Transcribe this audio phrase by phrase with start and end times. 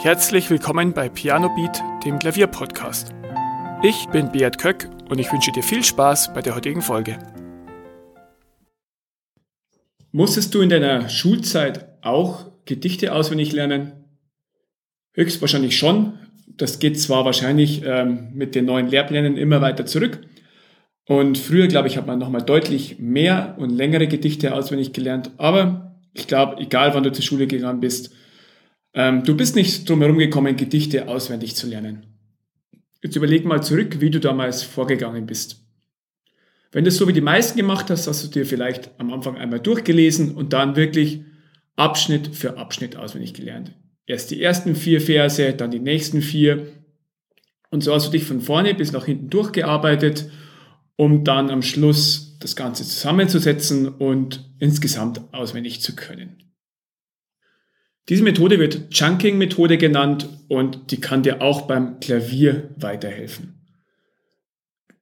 [0.00, 3.12] Herzlich willkommen bei Piano Beat, dem Klavierpodcast.
[3.82, 7.18] Ich bin Beat Köck und ich wünsche dir viel Spaß bei der heutigen Folge.
[10.12, 14.04] Musstest du in deiner Schulzeit auch Gedichte auswendig lernen?
[15.14, 16.12] Höchstwahrscheinlich schon.
[16.46, 20.20] Das geht zwar wahrscheinlich ähm, mit den neuen Lehrplänen immer weiter zurück.
[21.08, 25.32] Und früher, glaube ich, hat man nochmal deutlich mehr und längere Gedichte auswendig gelernt.
[25.38, 28.14] Aber ich glaube, egal wann du zur Schule gegangen bist,
[28.98, 32.04] ähm, du bist nicht drum herum gekommen, Gedichte auswendig zu lernen.
[33.00, 35.64] Jetzt überleg mal zurück, wie du damals vorgegangen bist.
[36.72, 39.36] Wenn du es so wie die meisten gemacht hast, hast du dir vielleicht am Anfang
[39.36, 41.22] einmal durchgelesen und dann wirklich
[41.76, 43.72] Abschnitt für Abschnitt auswendig gelernt.
[44.04, 46.66] Erst die ersten vier Verse, dann die nächsten vier.
[47.70, 50.28] Und so hast du dich von vorne bis nach hinten durchgearbeitet,
[50.96, 56.47] um dann am Schluss das Ganze zusammenzusetzen und insgesamt auswendig zu können.
[58.08, 63.54] Diese Methode wird Chunking-Methode genannt und die kann dir auch beim Klavier weiterhelfen.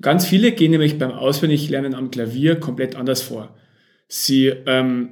[0.00, 3.56] Ganz viele gehen nämlich beim Auswendiglernen am Klavier komplett anders vor.
[4.08, 5.10] Sie, ähm,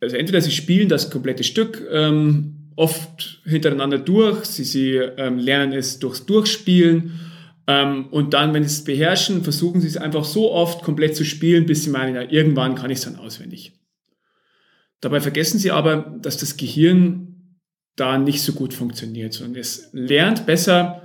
[0.00, 5.72] also entweder sie spielen das komplette Stück ähm, oft hintereinander durch, sie, sie ähm, lernen
[5.72, 7.20] es durchs Durchspielen
[7.66, 11.24] ähm, und dann, wenn sie es beherrschen, versuchen sie es einfach so oft komplett zu
[11.24, 13.72] spielen, bis sie meinen, ja, irgendwann kann ich es dann auswendig.
[15.02, 17.58] Dabei vergessen sie aber, dass das Gehirn
[17.96, 21.02] da nicht so gut funktioniert, sondern es lernt besser,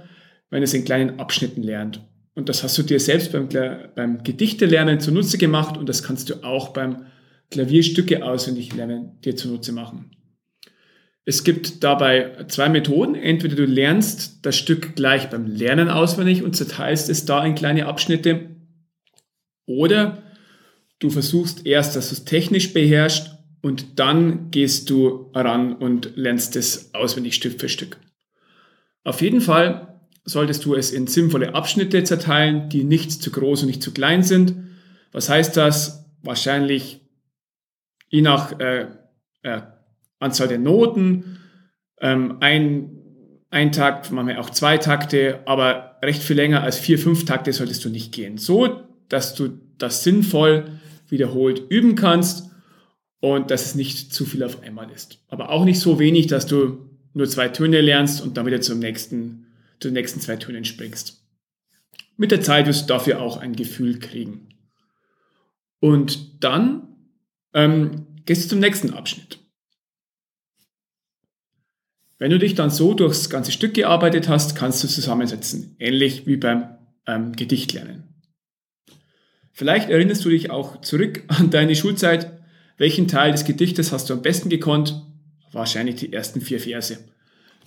[0.49, 2.01] wenn es in kleinen Abschnitten lernt.
[2.35, 3.49] Und das hast du dir selbst beim,
[3.95, 7.07] beim Gedichtelernen zunutze gemacht und das kannst du auch beim
[7.49, 10.11] Klavierstücke auswendig lernen dir zunutze machen.
[11.25, 13.15] Es gibt dabei zwei Methoden.
[13.15, 17.87] Entweder du lernst das Stück gleich beim Lernen auswendig und zerteilst es da in kleine
[17.87, 18.55] Abschnitte.
[19.65, 20.23] Oder
[20.99, 23.36] du versuchst erst, dass du es technisch beherrschst
[23.67, 27.97] und dann gehst du ran und lernst es auswendig Stück für Stück.
[29.03, 33.67] Auf jeden Fall solltest du es in sinnvolle Abschnitte zerteilen, die nicht zu groß und
[33.67, 34.55] nicht zu klein sind.
[35.11, 36.05] Was heißt das?
[36.23, 37.01] Wahrscheinlich
[38.07, 38.87] je nach äh,
[39.43, 39.61] äh,
[40.19, 41.39] Anzahl der Noten,
[41.99, 43.01] ähm, ein,
[43.49, 47.83] ein Takt, manchmal auch zwei Takte, aber recht viel länger als vier, fünf Takte solltest
[47.83, 48.37] du nicht gehen.
[48.37, 50.79] So, dass du das sinnvoll
[51.09, 52.46] wiederholt üben kannst
[53.19, 55.19] und dass es nicht zu viel auf einmal ist.
[55.27, 58.79] Aber auch nicht so wenig, dass du nur zwei Töne lernst und dann wieder zum
[58.79, 59.47] nächsten,
[59.79, 61.23] zu den nächsten zwei Tönen springst.
[62.15, 64.49] Mit der Zeit wirst du dafür auch ein Gefühl kriegen.
[65.79, 66.87] Und dann
[67.53, 69.39] ähm, gehst du zum nächsten Abschnitt.
[72.19, 76.37] Wenn du dich dann so durchs ganze Stück gearbeitet hast, kannst du zusammensetzen, ähnlich wie
[76.37, 78.03] beim ähm, Gedichtlernen.
[79.53, 82.36] Vielleicht erinnerst du dich auch zurück an deine Schulzeit,
[82.77, 85.03] welchen Teil des Gedichtes hast du am besten gekonnt?
[85.51, 86.97] Wahrscheinlich die ersten vier Verse.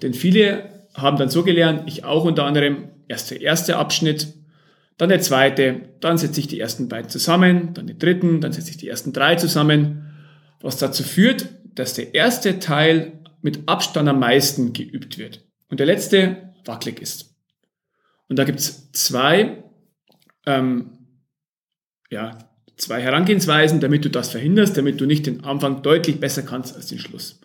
[0.03, 4.35] Denn viele haben dann so gelernt, ich auch unter anderem, erst der erste Abschnitt,
[4.97, 8.71] dann der zweite, dann setze ich die ersten beiden zusammen, dann den dritten, dann setze
[8.71, 10.13] ich die ersten drei zusammen,
[10.61, 15.87] was dazu führt, dass der erste Teil mit Abstand am meisten geübt wird und der
[15.87, 17.35] letzte wackelig ist.
[18.29, 19.65] Und da gibt es zwei
[20.47, 20.99] ähm,
[22.11, 22.50] ja,
[22.81, 26.87] zwei Herangehensweisen, damit du das verhinderst, damit du nicht den Anfang deutlich besser kannst als
[26.87, 27.41] den Schluss.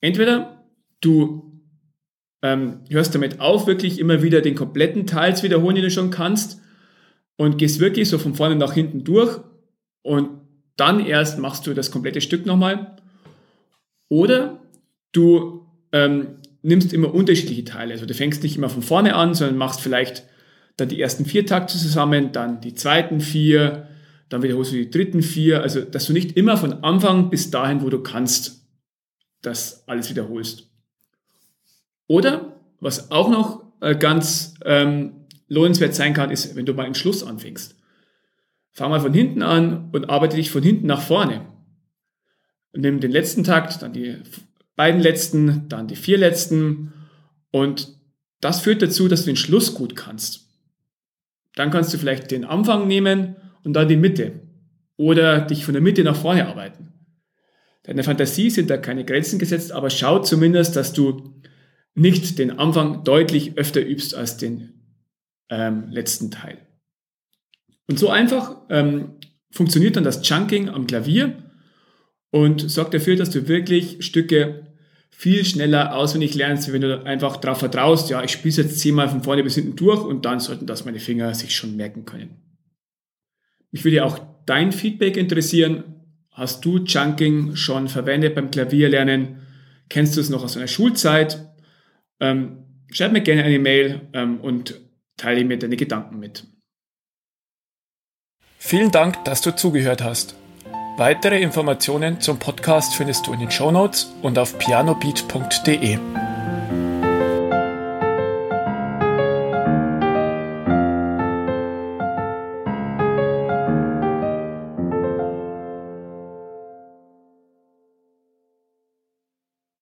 [0.00, 0.64] Entweder
[1.00, 1.60] du
[2.42, 6.10] ähm, hörst damit auf, wirklich immer wieder den kompletten Teil zu wiederholen, den du schon
[6.10, 6.60] kannst,
[7.36, 9.40] und gehst wirklich so von vorne nach hinten durch
[10.02, 10.28] und
[10.76, 12.96] dann erst machst du das komplette Stück nochmal.
[14.08, 14.60] Oder
[15.12, 17.94] du ähm, nimmst immer unterschiedliche Teile.
[17.94, 20.24] Also du fängst nicht immer von vorne an, sondern machst vielleicht
[20.76, 23.88] dann die ersten vier Takte zusammen, dann die zweiten vier,
[24.34, 27.82] dann wiederholst du die dritten vier, also dass du nicht immer von Anfang bis dahin,
[27.82, 28.66] wo du kannst,
[29.42, 30.68] das alles wiederholst.
[32.08, 36.96] Oder, was auch noch äh, ganz ähm, lohnenswert sein kann, ist, wenn du mal im
[36.96, 37.76] Schluss anfängst.
[38.72, 41.46] Fang mal von hinten an und arbeite dich von hinten nach vorne.
[42.72, 44.16] Nimm den letzten Takt, dann die
[44.74, 46.92] beiden letzten, dann die vier letzten
[47.52, 47.96] und
[48.40, 50.48] das führt dazu, dass du den Schluss gut kannst.
[51.54, 54.32] Dann kannst du vielleicht den Anfang nehmen und dann die Mitte.
[54.96, 56.92] Oder dich von der Mitte nach vorne arbeiten.
[57.82, 61.42] Deiner Fantasie sind da keine Grenzen gesetzt, aber schau zumindest, dass du
[61.94, 64.74] nicht den Anfang deutlich öfter übst als den
[65.50, 66.58] ähm, letzten Teil.
[67.86, 69.16] Und so einfach ähm,
[69.50, 71.36] funktioniert dann das Chunking am Klavier
[72.30, 74.74] und sorgt dafür, dass du wirklich Stücke
[75.10, 79.22] viel schneller auswendig lernst, wenn du einfach darauf vertraust, ja, ich spiele jetzt zehnmal von
[79.22, 82.53] vorne bis hinten durch und dann sollten das meine Finger sich schon merken können.
[83.74, 85.84] Mich würde auch dein Feedback interessieren.
[86.30, 89.40] Hast du Chunking schon verwendet beim Klavierlernen?
[89.88, 91.54] Kennst du es noch aus deiner Schulzeit?
[92.20, 94.80] ähm, schreib mir gerne eine Mail ähm, und
[95.16, 96.44] teile mir deine Gedanken mit.
[98.58, 100.36] Vielen Dank, dass du zugehört hast.
[100.96, 105.98] Weitere Informationen zum Podcast findest du in den Show Notes und auf pianobeat.de.